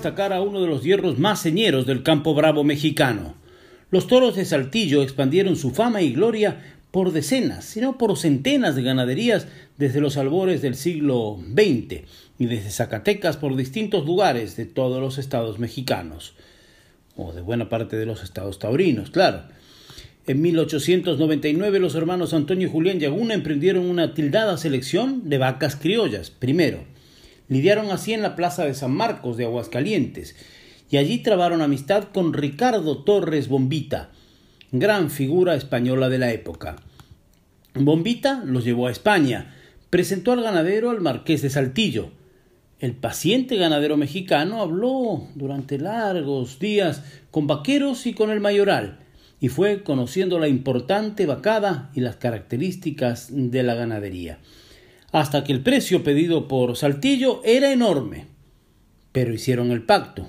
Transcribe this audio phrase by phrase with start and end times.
[0.00, 3.34] Destacar a uno de los hierros más señeros del campo bravo mexicano.
[3.90, 8.82] Los toros de Saltillo expandieron su fama y gloria por decenas, sino por centenas de
[8.82, 12.06] ganaderías desde los albores del siglo XX
[12.38, 16.32] y desde Zacatecas por distintos lugares de todos los estados mexicanos,
[17.14, 19.42] o de buena parte de los estados taurinos, claro.
[20.26, 26.30] En 1899 los hermanos Antonio y Julián Yaguna emprendieron una tildada selección de vacas criollas,
[26.30, 26.84] primero,
[27.50, 30.36] Lidiaron así en la plaza de San Marcos de Aguascalientes
[30.88, 34.10] y allí trabaron amistad con Ricardo Torres Bombita,
[34.70, 36.76] gran figura española de la época.
[37.74, 39.52] Bombita los llevó a España,
[39.90, 42.10] presentó al ganadero al marqués de Saltillo.
[42.78, 49.00] El paciente ganadero mexicano habló durante largos días con vaqueros y con el mayoral,
[49.40, 54.38] y fue conociendo la importante vacada y las características de la ganadería
[55.12, 58.26] hasta que el precio pedido por Saltillo era enorme.
[59.12, 60.28] Pero hicieron el pacto,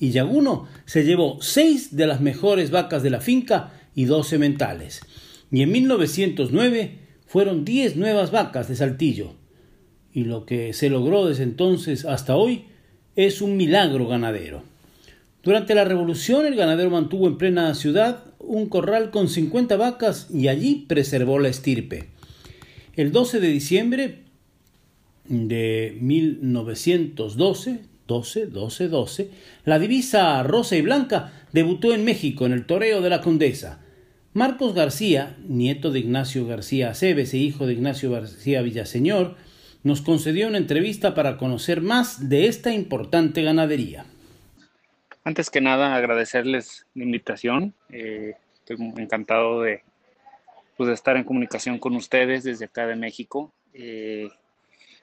[0.00, 5.00] y Yaguno se llevó seis de las mejores vacas de la finca y dos sementales.
[5.50, 9.34] Y en 1909 fueron diez nuevas vacas de Saltillo.
[10.12, 12.66] Y lo que se logró desde entonces hasta hoy
[13.16, 14.62] es un milagro ganadero.
[15.42, 20.48] Durante la revolución el ganadero mantuvo en plena ciudad un corral con 50 vacas y
[20.48, 22.08] allí preservó la estirpe.
[22.98, 24.24] El 12 de diciembre
[25.28, 29.30] de 1912, 12, 12, 12,
[29.64, 33.78] la divisa rosa y blanca debutó en México en el toreo de la Condesa.
[34.32, 39.36] Marcos García, nieto de Ignacio García Aceves e hijo de Ignacio García Villaseñor,
[39.84, 44.06] nos concedió una entrevista para conocer más de esta importante ganadería.
[45.22, 47.74] Antes que nada, agradecerles la invitación.
[47.90, 49.84] Eh, estoy encantado de
[50.78, 53.52] pues, estar en comunicación con ustedes desde acá de México.
[53.74, 54.30] Eh,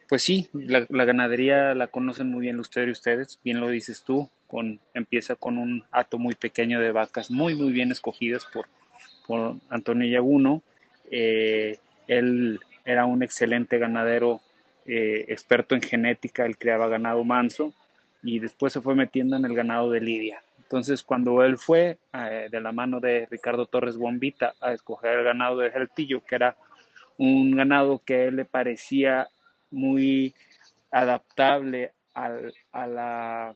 [0.07, 4.29] pues sí, la, ganadería la conocen muy bien ustedes y ustedes, bien lo dices tú,
[4.47, 8.67] con, empieza con un hato muy pequeño de vacas muy, muy bien escogidas por,
[9.69, 10.61] Antonio Yaguno.
[11.11, 14.41] Eh, él era un excelente ganadero,
[14.85, 17.73] eh, experto en genética, él creaba ganado manso
[18.23, 20.41] y después se fue metiendo en el ganado de Lidia.
[20.65, 25.23] Entonces, cuando él fue eh, de la mano de Ricardo Torres Bombita a escoger el
[25.23, 26.57] ganado de Jaltillo, que era
[27.17, 29.29] un ganado que él le parecía
[29.69, 30.33] muy
[30.89, 33.55] adaptable a la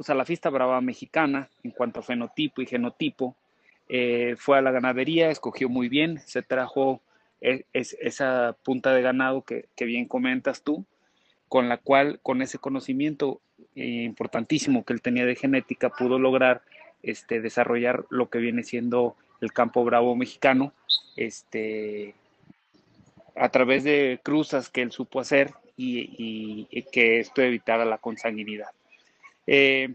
[0.00, 3.36] pues a la fiesta brava mexicana en cuanto a fenotipo y genotipo,
[3.86, 7.02] eh, fue a la ganadería, escogió muy bien, se trajo
[7.42, 10.86] e, esa punta de ganado que, que bien comentas tú,
[11.48, 13.42] con la cual, con ese conocimiento,
[13.74, 16.62] importantísimo que él tenía de genética, pudo lograr
[17.02, 20.72] este, desarrollar lo que viene siendo el campo bravo mexicano,
[21.16, 22.14] este,
[23.36, 28.68] a través de cruzas que él supo hacer y, que esto evitara la consanguinidad.
[29.46, 29.94] Eh,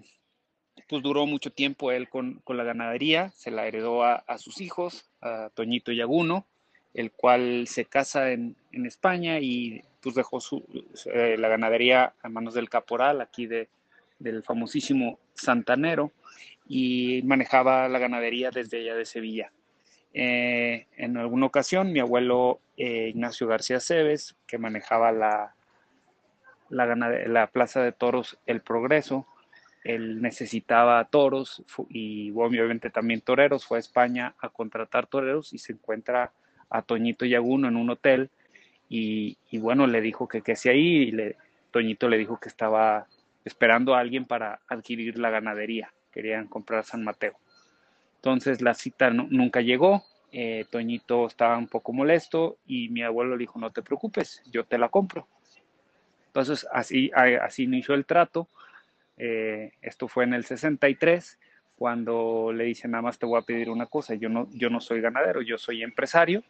[0.88, 5.50] pues duró mucho tiempo él con, la ganadería, se la heredó a, sus hijos, a
[5.54, 6.46] Toñito y Aguno,
[6.94, 10.64] el cual se casa en, en España y pues dejó su,
[11.12, 13.70] eh, la ganadería a manos del caporal aquí de,
[14.20, 16.12] del famosísimo Santanero
[16.68, 19.52] y manejaba la ganadería desde allá de Sevilla.
[20.14, 25.56] Eh, en alguna ocasión, mi abuelo eh, Ignacio García Cebes, que manejaba la,
[26.70, 29.26] la, la, plaza de toros El Progreso,
[29.84, 35.74] él necesitaba toros y obviamente también toreros, fue a España a contratar toreros y se
[35.74, 36.32] encuentra
[36.70, 38.30] a Toñito Yaguno en un hotel
[38.90, 41.36] y, bueno, le dijo que qué hacía ahí y
[41.72, 43.08] Toñito le dijo que estaba
[43.44, 47.38] esperando a alguien para adquirir la ganadería, querían comprar San Mateo.
[48.18, 53.44] Entonces la cita nunca llegó, eh, Toñito estaba un poco molesto y mi abuelo le
[53.44, 55.28] dijo, no te preocupes, yo te la compro.
[56.28, 58.48] Entonces así, así inició el trato,
[59.18, 61.40] eh, esto fue en el 63,
[61.78, 64.82] cuando le dice nada más te voy a pedir una cosa, yo no, yo no
[64.82, 66.44] soy ganadero, yo soy empresario,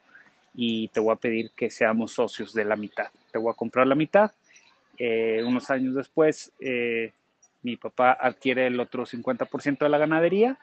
[0.56, 3.08] y te voy a pedir que seamos socios de la mitad.
[3.32, 4.32] Te voy a comprar la mitad.
[4.98, 7.12] Eh, unos años después, eh,
[7.64, 10.58] mi papá adquiere el otro 50% de la ganadería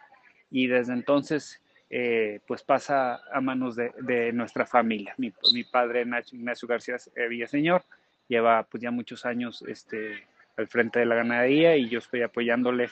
[0.50, 1.60] y desde entonces
[1.90, 5.14] eh, pues pasa a manos de, nuestra familia.
[5.18, 5.30] Mi,
[5.64, 6.96] padre, Ignacio García
[7.28, 7.84] Villaseñor,
[8.28, 12.88] lleva pues ya muchos años este, al frente de la ganadería y yo estoy apoyándole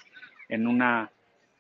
[0.50, 1.10] en una,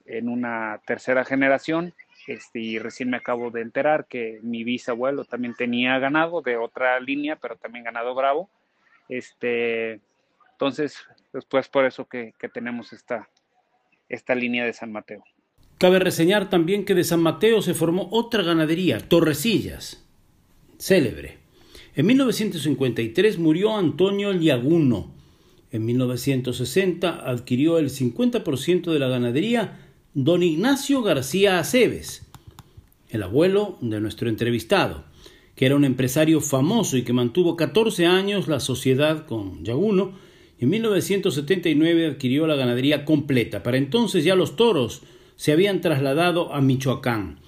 [0.04, 1.94] en una tercera generación.
[2.26, 7.00] Este, y recién me acabo de enterar que mi bisabuelo también tenía ganado de otra
[7.00, 8.48] línea, pero también ganado bravo.
[9.08, 10.00] Este,
[10.52, 10.96] entonces,
[11.32, 13.28] después por eso que, que tenemos esta,
[14.08, 15.24] esta línea de San Mateo.
[15.78, 20.06] Cabe reseñar también que de San Mateo se formó otra ganadería, Torrecillas,
[20.76, 21.38] célebre.
[21.94, 25.14] En 1953 murió Antonio Liaguno.
[25.72, 32.26] En 1960 adquirió el 50% de la ganadería don Ignacio García Aceves,
[33.10, 35.04] el abuelo de nuestro entrevistado,
[35.54, 40.12] que era un empresario famoso y que mantuvo 14 años la sociedad con Yaguno.
[40.58, 43.62] En 1979 adquirió la ganadería completa.
[43.62, 45.02] Para entonces ya los toros
[45.36, 47.38] se habían trasladado a Michoacán.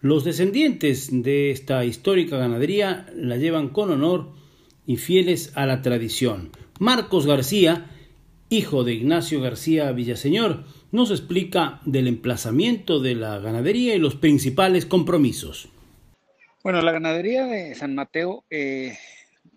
[0.00, 4.30] Los descendientes de esta histórica ganadería la llevan con honor
[4.86, 6.50] y fieles a la tradición.
[6.78, 7.90] Marcos García,
[8.48, 10.64] hijo de Ignacio García Villaseñor,
[10.96, 15.68] nos explica del emplazamiento de la ganadería y los principales compromisos.
[16.64, 18.98] Bueno, la ganadería de San Mateo, eh,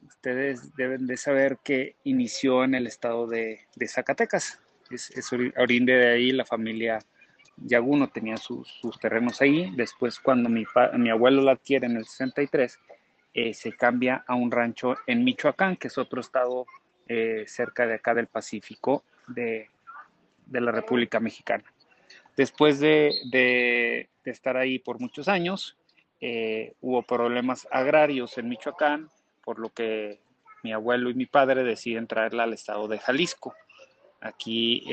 [0.07, 4.59] ustedes deben de saber que inició en el estado de, Zacatecas.
[4.91, 6.99] Es, es de ahí la familia
[7.57, 8.67] Yaguno tenía sus,
[9.01, 9.71] terrenos ahí.
[9.75, 10.65] Después, cuando mi,
[10.97, 12.77] mi abuelo la adquiere en el 63,
[13.33, 16.65] eh, se cambia a un rancho en Michoacán, que es otro estado
[17.07, 19.69] eh, cerca de acá del Pacífico de,
[20.51, 21.63] la República Mexicana.
[22.35, 25.77] Después de, estar ahí por muchos años,
[26.21, 29.09] eh, hubo problemas agrarios en Michoacán,
[29.43, 30.19] por lo que
[30.63, 33.55] mi abuelo y mi padre deciden traerla al estado de Jalisco.
[34.21, 34.83] Aquí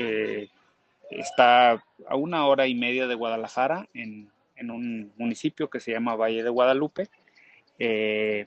[1.09, 6.43] Está a una hora y media de Guadalajara, en, un municipio que se llama Valle
[6.43, 7.09] de Guadalupe.
[7.79, 8.45] Eh,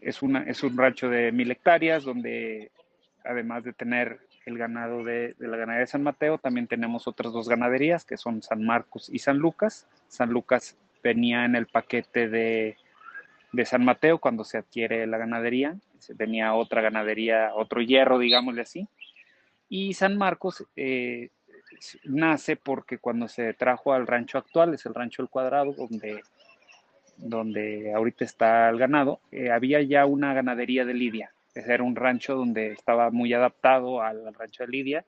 [0.00, 2.70] es, una, es un rancho de mil hectáreas donde
[3.24, 4.18] además de tener
[4.48, 8.42] el ganado de, la ganadería de San Mateo, también tenemos otras dos ganaderías que son
[8.42, 9.86] San Marcos y San Lucas.
[10.08, 12.76] San Lucas venía en el paquete de,
[13.52, 15.76] de San Mateo cuando se adquiere la ganadería,
[16.14, 18.88] venía otra ganadería, otro hierro, digámosle así,
[19.68, 21.28] y San Marcos eh,
[22.04, 26.22] nace porque cuando se trajo al rancho actual, es el rancho El Cuadrado, donde,
[27.18, 31.32] donde ahorita está el ganado, eh, había ya una ganadería de Lidia.
[31.54, 35.04] Era un rancho donde estaba muy adaptado al, rancho de Lidia,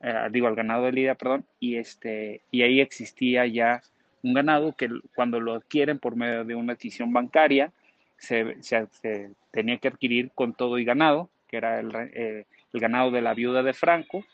[0.00, 3.82] eh, digo, al ganado de Lidia, perdón, y, este, y ahí existía ya
[4.22, 7.72] un ganado que cuando lo adquieren por medio de una adquisición bancaria,
[8.16, 8.56] se,
[9.50, 13.62] tenía que adquirir con todo y ganado, que era el, el ganado de la viuda
[13.62, 14.24] de Franco.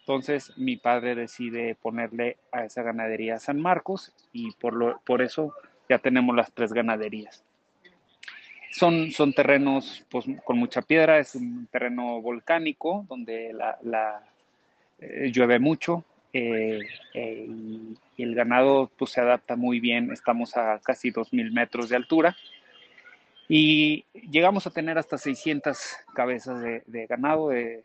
[0.00, 5.54] Entonces mi padre decide ponerle a esa ganadería San Marcos y por, lo, por eso
[5.88, 7.44] ya tenemos las tres ganaderías.
[8.70, 14.22] Son, son terrenos pues, con mucha piedra, es un terreno volcánico donde la,
[15.00, 16.78] eh, llueve mucho eh,
[17.14, 21.96] eh, y, el ganado pues, se adapta muy bien, estamos a casi 2.000 metros de
[21.96, 22.36] altura
[23.48, 25.76] y llegamos a tener hasta 600
[26.14, 27.82] cabezas de, ganado, de,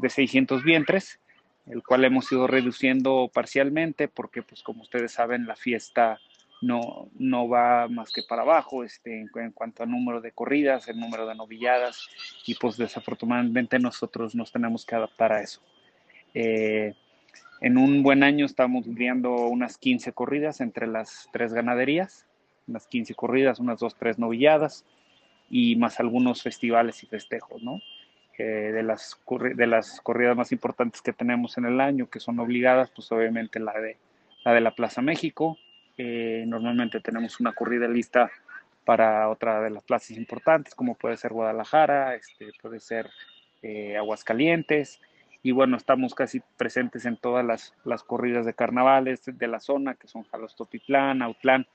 [0.00, 1.20] de, 600 vientres,
[1.66, 6.18] el cual hemos ido reduciendo parcialmente porque, pues como ustedes saben, la fiesta
[6.60, 10.98] no, no va más que para abajo este, en, cuanto a número de corridas, el
[10.98, 12.08] número de novilladas,
[12.46, 15.60] y pues desafortunadamente nosotros nos tenemos que adaptar a eso.
[16.34, 16.94] Eh,
[17.60, 22.28] en un buen año estamos viendo unas 15 corridas entre las tres ganaderías
[22.68, 24.84] unas 15 corridas, unas 2, 3 novilladas
[25.50, 27.80] y más algunos festivales y festejos, ¿no?
[28.36, 29.18] de, las,
[29.56, 33.58] de las corridas más importantes que tenemos en el año, que son obligadas, pues obviamente
[33.58, 33.96] la de
[34.44, 35.58] la, de la Plaza México.
[35.98, 38.30] Eh, normalmente tenemos una corrida lista
[38.84, 43.10] para otra de las plazas importantes, como puede ser Guadalajara, este, puede ser
[43.62, 45.00] eh, Aguascalientes,
[45.42, 49.94] y bueno, estamos casi presentes en todas las, las corridas de carnavales de la zona,
[49.94, 51.66] que son Jalostotitlán, Autlán,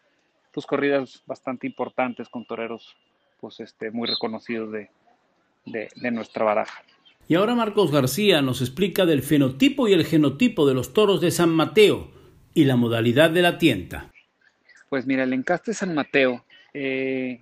[0.52, 2.96] pues corridas bastante importantes con toreros
[3.40, 4.90] pues este muy reconocidos de,
[5.66, 6.82] de, nuestra baraja.
[7.28, 11.32] Y ahora Marcos García nos explica del fenotipo y el genotipo de los toros de
[11.32, 12.12] San Mateo
[12.54, 14.13] y la modalidad de la tienta.
[14.94, 17.42] Pues mira, el encaste San Mateo eh,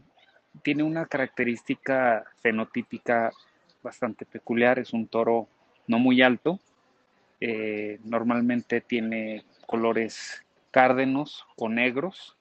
[0.63, 3.29] tiene una característica fenotípica
[3.83, 5.49] bastante peculiar, es un toro
[5.85, 6.61] no muy alto,
[7.41, 10.41] eh, normalmente tiene colores
[10.71, 12.37] cárdenos o negros,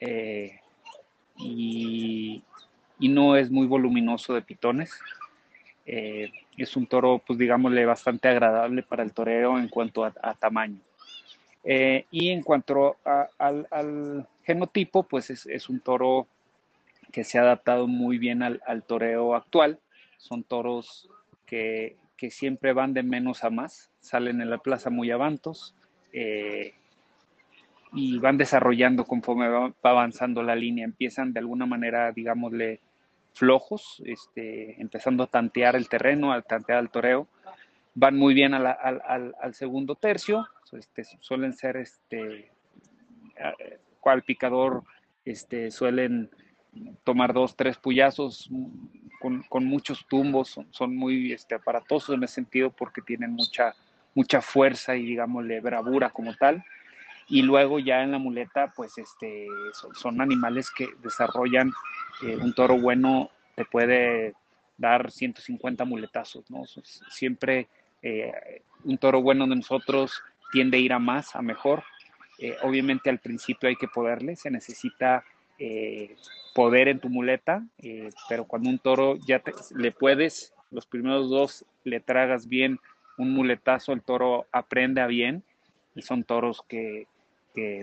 [0.00, 0.60] eh,
[1.36, 2.42] y,
[3.00, 4.98] no es muy voluminoso de pitones.
[5.84, 10.78] Es un toro, pues digámosle, bastante agradable para el toreo en cuanto a, tamaño.
[11.64, 12.96] Eh, y en cuanto
[13.38, 16.26] al, genotipo, pues es, un toro
[17.12, 19.78] que se ha adaptado muy bien al, toreo actual.
[20.16, 21.08] Son toros
[21.46, 21.96] que,
[22.30, 25.74] siempre van de menos a más, salen en la plaza muy avantos
[26.12, 26.72] eh,
[27.92, 30.84] y van desarrollando conforme va, avanzando la línea.
[30.84, 32.78] Empiezan de alguna manera, digámosle,
[33.34, 37.28] flojos, este, empezando a tantear el terreno, al tantear el toreo.
[37.94, 42.50] Van muy bien al, al, segundo tercio, este, suelen ser, este,
[44.00, 44.84] cual picador,
[45.24, 46.30] este, suelen
[47.04, 48.48] tomar dos, tres puyazos
[49.20, 53.74] con, con muchos tumbos, son, son, muy este, aparatosos en ese sentido porque tienen mucha,
[54.14, 56.64] mucha fuerza y, digámosle, bravura como tal
[57.28, 59.46] y luego ya en la muleta, pues este,
[59.94, 61.72] son, animales que desarrollan,
[62.22, 64.34] eh, un toro bueno te puede
[64.76, 66.64] dar 150 muletazos, ¿no?
[67.10, 67.68] Siempre
[68.02, 71.82] eh, un toro bueno de nosotros tiende a ir a más, a mejor.
[72.38, 75.24] Eh, obviamente al principio hay que poderle, se necesita
[76.56, 77.64] poder en tu muleta,
[78.28, 79.40] pero cuando un toro ya
[79.76, 82.80] le puedes, los primeros dos le tragas bien
[83.18, 85.42] un muletazo, el toro aprende a bien
[85.94, 87.06] y son toros que,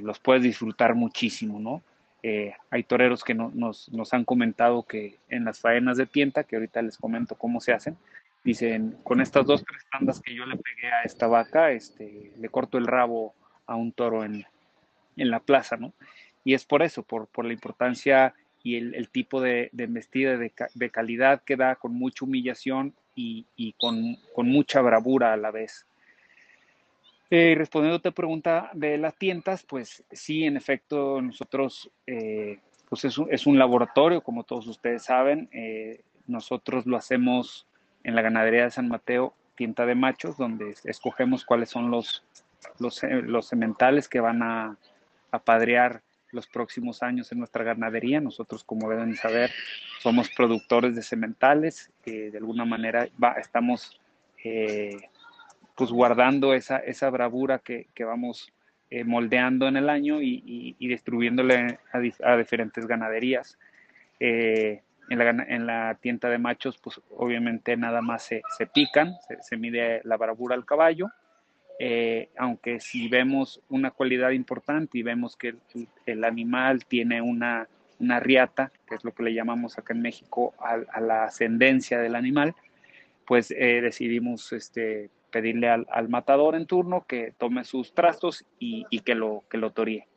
[0.01, 1.83] los puedes disfrutar muchísimo, ¿no?
[2.23, 6.81] Eh, hay toreros que nos, han comentado que en las faenas de tienta, que ahorita
[6.81, 7.95] les comento cómo se hacen,
[8.43, 12.49] dicen, con estas dos, tres tandas que yo le pegué a esta vaca, este, le
[12.49, 14.45] corto el rabo a un toro en,
[15.15, 15.93] la plaza, ¿no?
[16.45, 20.53] Y es por eso, por, por la importancia y el, tipo de, de embestida de,
[20.73, 25.85] de, calidad que da con mucha humillación y, con, con, mucha bravura a la vez.
[27.29, 33.05] Eh, respondiendo a tu pregunta de las tientas, pues sí, en efecto, nosotros, eh, pues
[33.05, 35.49] es un, es un, laboratorio, como todos ustedes saben.
[35.51, 37.67] Eh, nosotros lo hacemos
[38.03, 42.23] en la ganadería de San Mateo, tienta de machos, donde escogemos cuáles son los,
[42.79, 44.77] los, los sementales que van a
[45.31, 46.01] apadrear
[46.31, 48.21] los próximos años en nuestra ganadería.
[48.21, 49.51] Nosotros, como deben saber,
[49.99, 51.91] somos productores de sementales.
[52.05, 53.99] de alguna manera estamos
[55.75, 58.51] pues guardando esa, esa bravura que, que vamos
[58.91, 63.59] eh, moldeando en el año y, y, distribuyéndole a, diferentes ganaderías.
[64.19, 68.41] Eh, en, la, en, tienda de machos, pues obviamente nada más se,
[68.73, 71.07] pican, se, mide la bravura al caballo,
[71.79, 75.55] eh, aunque si vemos una cualidad importante y vemos que
[76.05, 77.67] el, animal tiene una,
[77.99, 81.99] una riata, que es lo que le llamamos acá en México a, a la ascendencia
[81.99, 82.55] del animal,
[83.25, 89.43] pues decidimos este, pedirle al, matador en turno que tome sus trastos y, que lo,
[89.49, 90.07] que lo toríe.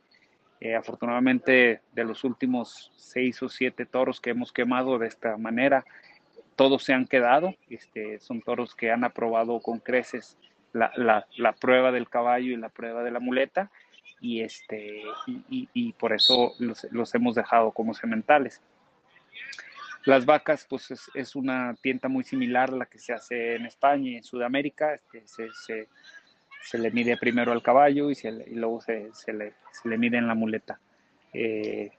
[0.65, 5.85] Eh, afortunadamente, de los últimos seis o siete toros que hemos quemado de esta manera,
[6.55, 7.57] todos se han quedado.
[7.69, 10.39] Este, son toros que han aprobado con creces
[10.73, 11.27] la,
[11.61, 13.73] prueba del caballo y la prueba de la muleta,
[14.21, 18.63] y, este, y, por eso los, los hemos dejado como sementales.
[20.05, 24.11] Las vacas, pues es, una tienda muy similar a la que se hace en España
[24.11, 25.01] y en Sudamérica.
[25.13, 25.89] Este,
[26.73, 28.17] le mide primero al caballo y,
[28.53, 30.79] luego se, le, mide en la muleta.
[31.33, 31.91] Eh,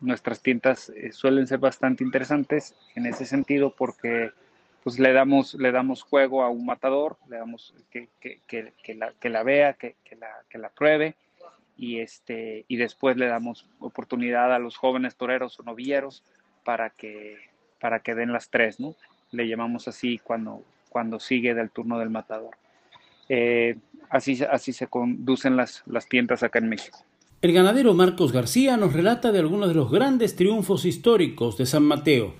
[0.00, 4.30] nuestras tiendas eh, suelen ser bastante interesantes en ese sentido porque
[4.82, 8.08] pues le damos, le damos juego a un matador, le damos que,
[9.28, 11.14] la, vea, que, la, que la pruebe
[11.76, 16.24] y, este, y después le damos oportunidad a los jóvenes toreros o novilleros
[16.64, 17.36] para que,
[17.80, 18.96] para que den las tres, ¿no?
[19.30, 22.56] Le llamamos así cuando, cuando sigue del turno del matador.
[23.34, 23.76] Eh,
[24.10, 26.98] así, así se conducen las, las tiendas acá en México.
[27.40, 31.82] El ganadero Marcos García nos relata de algunos de los grandes triunfos históricos de San
[31.82, 32.34] Mateo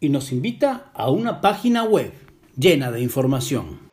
[0.00, 2.12] y nos invita a una página web
[2.56, 3.92] llena de información.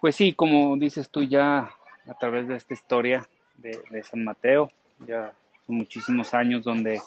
[0.00, 1.72] Pues sí, como dices tú ya
[2.06, 4.70] a través de esta historia de, de San Mateo,
[5.04, 5.32] ya
[5.66, 7.00] son muchísimos años donde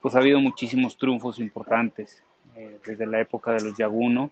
[0.00, 2.22] pues ha habido muchísimos triunfos importantes,
[2.56, 4.30] eh, desde la época de los Yaguno,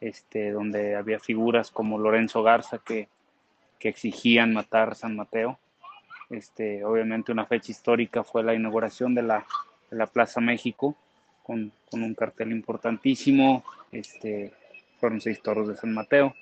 [0.00, 3.08] este, donde había figuras como Lorenzo Garza que,
[3.78, 5.58] que exigían matar San Mateo.
[6.30, 9.46] Este, obviamente una fecha histórica fue la inauguración de la,
[9.90, 10.96] de la Plaza México,
[11.42, 14.52] con, con, un cartel importantísimo, este,
[14.98, 16.34] fueron seis toros de San Mateo.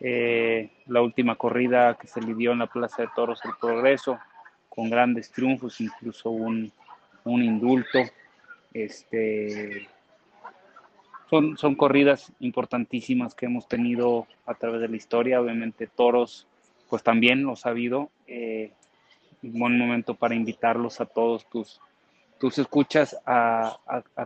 [0.00, 4.18] Eh, la última corrida que se lidió en la Plaza de Toros El Progreso,
[4.68, 6.70] con grandes triunfos, incluso un,
[7.24, 7.98] un indulto.
[8.72, 9.88] Este,
[11.30, 15.40] son, son corridas importantísimas que hemos tenido a través de la historia.
[15.40, 16.46] Obviamente toros,
[16.88, 18.10] pues también los ha habido.
[18.26, 18.72] Eh,
[19.42, 21.80] un buen momento para invitarlos a todos tus,
[22.38, 23.78] tus escuchas a,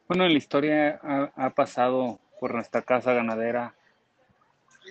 [0.08, 1.00] Bueno, en la historia
[1.36, 3.74] ha, pasado por nuestra casa ganadera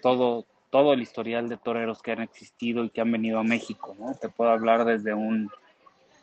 [0.02, 3.94] todo, todo el historial de toreros que han existido y que han venido a México,
[3.96, 4.12] ¿no?
[4.14, 5.50] Te puedo hablar desde un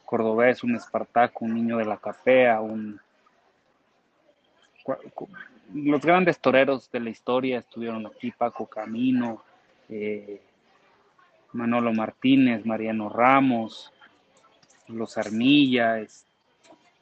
[0.03, 2.99] cordobés, un espartaco, un niño de la capea, un...
[5.73, 9.41] Los grandes toreros de la historia estuvieron aquí, Paco Camino,
[9.87, 10.41] eh,
[11.53, 13.93] Manolo Martínez, Mariano Ramos,
[14.89, 15.99] Los Armilla,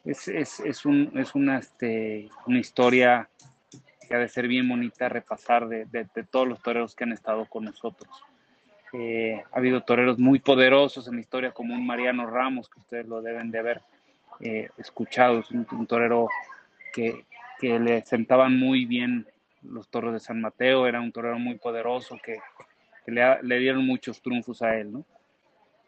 [0.10, 3.30] es, es, un, es una, este, una historia
[4.08, 7.66] que ha de ser bien bonita repasar de, todos los toreros que han estado con
[7.66, 8.10] nosotros.
[8.94, 13.08] Eh, ha habido toreros muy poderosos en la historia, como un Mariano Ramos, que ustedes
[13.08, 13.82] lo deben de haber
[14.40, 16.28] eh, escuchado, es un, torero
[16.92, 17.26] que,
[17.60, 19.28] que, le sentaban muy bien
[19.62, 22.40] los toros de San Mateo, era un torero muy poderoso que,
[23.06, 25.06] le, dieron muchos triunfos a él, ¿no?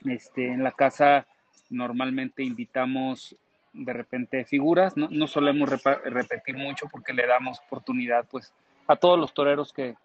[0.05, 1.25] Este, en la casa
[1.69, 3.35] normalmente invitamos
[3.73, 8.53] de repente figuras, no, no solemos repetir mucho porque le damos oportunidad pues
[8.87, 9.95] a todos los toreros que,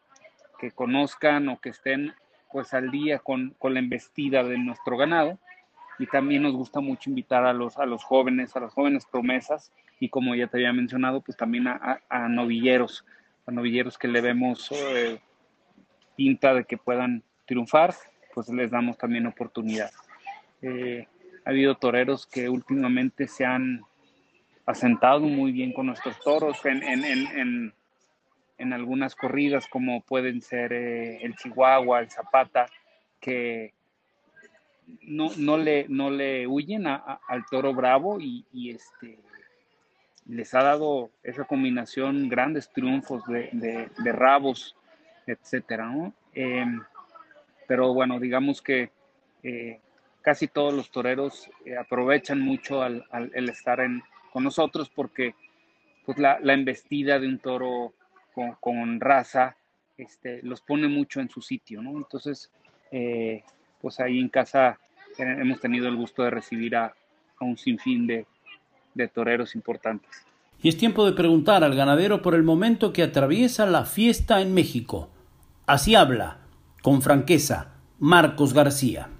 [0.58, 2.14] que conozcan o que estén
[2.50, 5.38] pues al día con, con, la embestida de nuestro ganado
[5.98, 9.72] y también nos gusta mucho invitar a los, a los jóvenes, a las jóvenes promesas
[9.98, 13.04] y como ya te había mencionado pues también a, a, novilleros,
[13.46, 15.18] a novilleros que le vemos eh,
[16.16, 17.94] pinta de que puedan triunfar,
[18.34, 19.90] pues les damos también oportunidad.
[20.62, 21.06] Eh,
[21.46, 23.82] ha habido toreros que últimamente se han
[24.66, 27.72] asentado muy bien con nuestros toros en, en, en,
[28.58, 32.66] en algunas corridas como pueden ser eh, el Chihuahua, el Zapata,
[33.20, 33.72] que
[35.02, 39.20] no, no, le, no le huyen al toro bravo y, este,
[40.26, 44.74] les ha dado esa combinación grandes triunfos de, de, rabos
[45.28, 45.92] etcétera.
[46.34, 46.80] Em,
[47.68, 48.90] pero bueno, digamos que
[49.44, 49.80] eh,
[50.26, 53.78] casi todos los toreros eh, aprovechan mucho al, el estar
[54.32, 55.36] con nosotros porque
[56.04, 57.94] pues la, embestida de un toro
[58.58, 59.56] con, raza
[59.96, 61.96] este, los pone mucho en su sitio, ¿no?
[61.96, 62.50] Entonces,
[62.90, 63.44] eh,
[63.80, 64.80] pues ahí en casa
[65.16, 68.26] hemos tenido el gusto de recibir a, a un sinfín de,
[68.94, 70.26] de toreros importantes.
[70.60, 74.54] Y es tiempo de preguntar al ganadero por el momento que atraviesa la fiesta en
[74.54, 75.08] México.
[75.66, 76.38] Así habla,
[76.82, 79.10] con franqueza, Marcos García.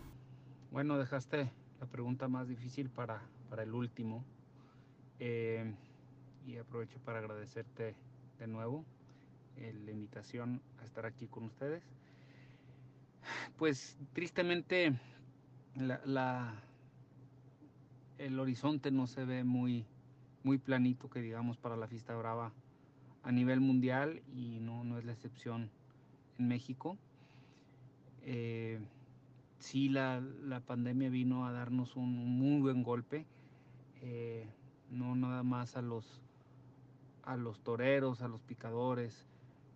[0.77, 4.23] Bueno, dejaste la pregunta más difícil para, para el último.
[5.19, 5.75] Eh,
[6.47, 7.95] y aprovecho para agradecerte
[8.39, 8.85] de nuevo
[9.57, 11.83] eh, la invitación a estar aquí con ustedes.
[13.57, 14.93] Pues tristemente
[18.19, 19.87] el horizonte no se ve muy,
[20.43, 22.53] muy planito que digamos para la fiesta brava
[23.23, 25.71] a nivel mundial y no, no es la excepción
[26.39, 26.99] en México.
[28.25, 28.79] Eh,
[29.59, 30.23] sí, la,
[30.67, 33.27] pandemia vino a darnos un muy buen golpe,
[34.03, 34.49] eh,
[34.91, 36.21] no nada más a los,
[37.23, 39.27] a los toreros, a los picadores,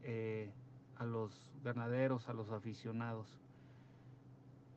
[0.02, 0.50] eh,
[0.96, 1.32] a los
[1.64, 3.26] ganaderos, a los aficionados.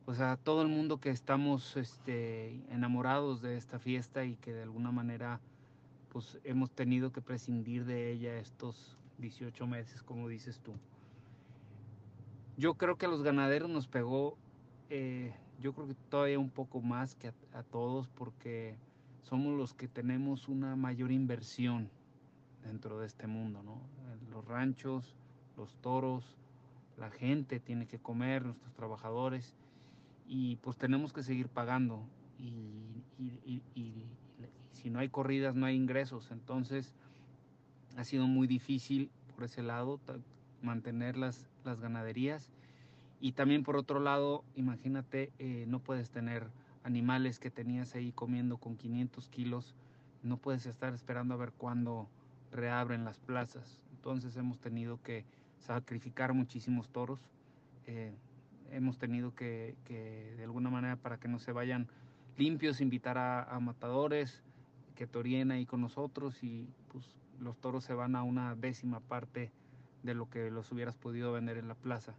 [0.04, 4.62] Pues a todo el mundo que estamos este, enamorados de esta fiesta y que de
[4.62, 5.40] alguna manera
[6.14, 10.72] pues hemos tenido que prescindir de ella estos 18 meses, como dices tú.
[12.56, 14.38] Yo creo que a los ganaderos nos pegó,
[14.96, 18.76] eh, yo creo que todavía un poco más que a, todos, porque
[19.24, 21.90] somos los que tenemos una mayor inversión
[22.62, 23.80] dentro de este mundo, ¿no?
[24.30, 25.16] Los ranchos,
[25.56, 26.36] los toros,
[26.96, 29.56] la gente tiene que comer, nuestros trabajadores,
[30.28, 32.06] y pues tenemos que seguir pagando.
[32.38, 34.06] Y, y,
[34.74, 36.30] si no hay corridas, no hay ingresos.
[36.30, 36.94] Entonces,
[37.96, 39.98] ha sido muy difícil por ese lado
[40.62, 42.52] mantener las, las ganaderías.
[43.24, 46.46] Y también por otro lado, imagínate, eh, no puedes tener
[46.82, 49.74] animales que tenías ahí comiendo con 500 kilos,
[50.22, 52.06] no puedes estar esperando a ver cuándo
[52.52, 53.80] reabren las plazas.
[53.92, 55.24] Entonces hemos tenido que
[55.56, 57.18] sacrificar muchísimos toros,
[57.86, 58.12] eh,
[58.70, 61.88] hemos tenido que, de alguna manera para que no se vayan
[62.36, 64.42] limpios, invitar a, matadores
[64.96, 67.06] que torien ahí con nosotros y pues
[67.40, 69.50] los toros se van a una décima parte
[70.02, 72.14] de lo que los hubieras podido vender en la plaza.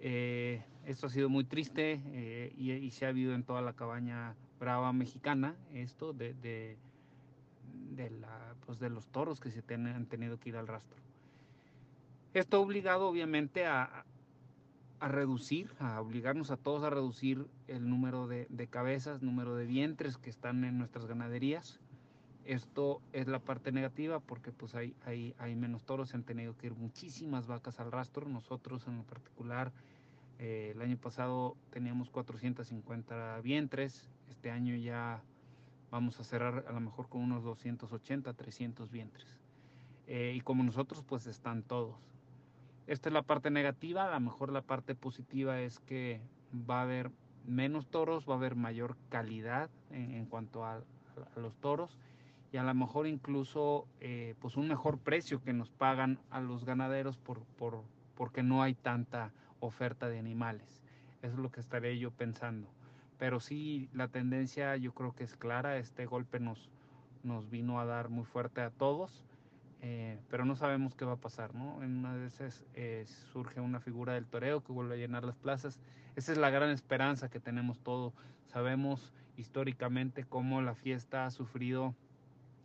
[0.00, 4.34] Eh, esto ha sido muy triste eh, y, se ha habido en toda la cabaña
[4.58, 10.48] brava mexicana, esto de, de, la, pues de los toros que se han tenido que
[10.48, 10.98] ir al rastro.
[12.32, 14.04] Esto ha obligado obviamente a,
[15.00, 19.66] a reducir, a obligarnos a todos a reducir el número de, de cabezas, número de
[19.66, 21.80] vientres que están en nuestras ganaderías.
[22.44, 26.56] Esto es la parte negativa porque pues hay, hay, hay menos toros, se han tenido
[26.56, 28.28] que ir muchísimas vacas al rastro.
[28.28, 29.72] Nosotros en particular,
[30.42, 35.22] eh, el año pasado teníamos 450 vientres, este año ya
[35.90, 39.38] vamos a cerrar a lo mejor con unos 280, 300 vientres.
[40.06, 41.94] Eh, y como nosotros pues están todos.
[42.86, 46.22] Esta es la parte negativa, a lo mejor la parte positiva es que
[46.54, 47.10] va a haber
[47.44, 50.80] menos toros, va a haber mayor calidad en, cuanto a
[51.36, 51.98] los toros
[52.50, 56.64] y a lo mejor incluso eh, pues un mejor precio que nos pagan a los
[56.64, 57.82] ganaderos por, por,
[58.14, 60.82] porque no hay tanta oferta de animales.
[61.22, 62.68] Eso es lo que estaré yo pensando.
[63.18, 65.76] Pero sí, la tendencia yo creo que es clara.
[65.76, 66.70] Este golpe nos,
[67.22, 69.24] nos vino a dar muy fuerte a todos,
[69.82, 71.54] eh, pero no sabemos qué va a pasar.
[71.54, 71.82] ¿no?
[71.82, 75.36] En una de esas eh, surge una figura del toreo que vuelve a llenar las
[75.36, 75.78] plazas.
[76.16, 78.14] Esa es la gran esperanza que tenemos todos.
[78.46, 81.94] Sabemos históricamente cómo la fiesta ha sufrido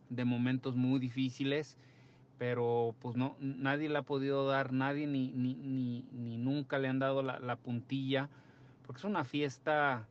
[0.08, 1.76] de momentos muy difíciles,
[2.38, 5.54] pero pues no, nadie le ha podido dar, nadie ni, ni,
[6.12, 8.28] ni, nunca le han dado la, puntilla,
[8.84, 10.06] porque es una fiesta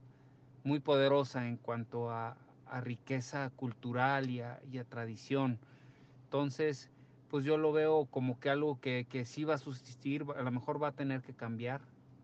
[0.63, 2.37] muy poderosa en cuanto a,
[2.81, 4.59] riqueza cultural y a,
[4.89, 5.59] tradición.
[6.25, 6.89] Entonces,
[7.29, 10.51] pues yo lo veo como que algo que, que sí va a subsistir, a lo
[10.51, 11.81] mejor va a tener que cambiar.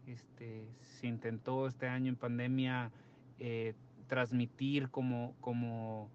[0.08, 0.68] Este,
[1.00, 2.92] se intentó este año en pandemia
[3.40, 3.76] eh,
[4.08, 6.10] transmitir como, como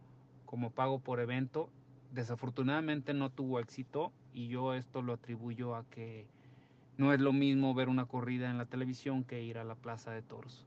[0.46, 1.68] como pago por evento.
[2.12, 6.26] Desafortunadamente no tuvo éxito y yo esto lo atribuyo a que
[6.96, 10.12] no es lo mismo ver una corrida en la televisión que ir a la plaza
[10.12, 10.66] de toros.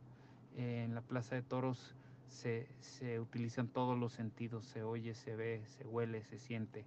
[0.57, 1.95] Eh, en la plaza de toros
[2.27, 6.85] se, se, utilizan todos los sentidos, se oye, se ve, se huele, se siente.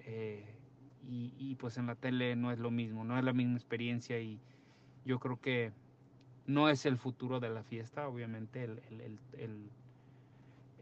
[0.00, 0.44] Eh,
[1.08, 4.38] y, pues en la tele no es lo mismo, no es la misma experiencia y
[5.04, 5.72] yo creo que
[6.46, 8.80] no es el futuro de la fiesta, obviamente el,
[9.32, 9.70] el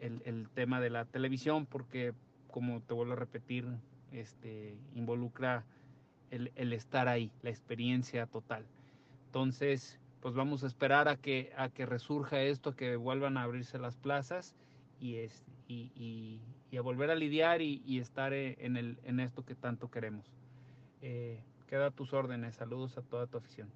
[0.01, 2.15] el, tema de la televisión porque,
[2.51, 3.67] como te vuelvo a repetir,
[4.13, 5.65] este, involucra
[6.31, 8.65] el, estar ahí, la experiencia total.
[9.27, 13.79] Entonces, pues vamos a esperar a que, a que resurja esto, que vuelvan a abrirse
[13.79, 14.55] las plazas
[15.01, 16.41] y, es, y,
[16.77, 20.27] a volver a lidiar y, estar en, el, en esto que tanto queremos.
[21.03, 22.57] Eh, queda a tus órdenes.
[22.57, 23.71] Saludos a toda tu afición.